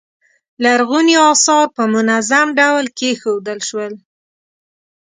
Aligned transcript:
لرغوني 0.63 1.15
اثار 1.31 1.65
په 1.75 1.83
منظم 1.93 2.47
ډول 2.59 2.85
کیښودل 2.97 3.59
شول. 3.69 3.93